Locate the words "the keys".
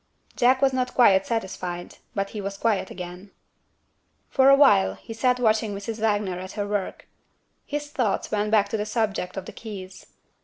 9.45-10.07